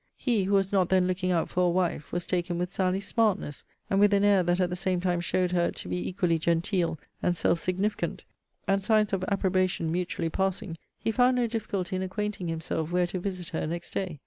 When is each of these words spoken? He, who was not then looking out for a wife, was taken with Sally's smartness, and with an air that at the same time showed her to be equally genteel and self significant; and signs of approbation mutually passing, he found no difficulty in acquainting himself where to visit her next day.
He, 0.17 0.45
who 0.45 0.53
was 0.55 0.71
not 0.71 0.89
then 0.89 1.05
looking 1.05 1.29
out 1.29 1.47
for 1.47 1.63
a 1.67 1.69
wife, 1.69 2.11
was 2.11 2.25
taken 2.25 2.57
with 2.57 2.71
Sally's 2.71 3.05
smartness, 3.05 3.63
and 3.87 3.99
with 3.99 4.15
an 4.15 4.23
air 4.23 4.41
that 4.41 4.59
at 4.59 4.71
the 4.71 4.75
same 4.75 4.99
time 4.99 5.21
showed 5.21 5.51
her 5.51 5.69
to 5.69 5.87
be 5.87 6.09
equally 6.09 6.39
genteel 6.39 6.97
and 7.21 7.37
self 7.37 7.59
significant; 7.59 8.23
and 8.67 8.83
signs 8.83 9.13
of 9.13 9.23
approbation 9.27 9.91
mutually 9.91 10.31
passing, 10.31 10.79
he 10.97 11.11
found 11.11 11.35
no 11.35 11.45
difficulty 11.45 11.95
in 11.97 12.01
acquainting 12.01 12.47
himself 12.47 12.91
where 12.91 13.05
to 13.05 13.19
visit 13.19 13.49
her 13.49 13.67
next 13.67 13.91
day. 13.93 14.17